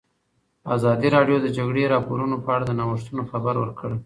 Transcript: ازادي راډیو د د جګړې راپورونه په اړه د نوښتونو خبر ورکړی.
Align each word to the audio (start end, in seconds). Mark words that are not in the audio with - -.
ازادي 0.75 1.07
راډیو 1.15 1.37
د 1.41 1.43
د 1.45 1.47
جګړې 1.57 1.91
راپورونه 1.93 2.35
په 2.43 2.49
اړه 2.55 2.65
د 2.67 2.71
نوښتونو 2.79 3.21
خبر 3.31 3.55
ورکړی. 3.59 3.97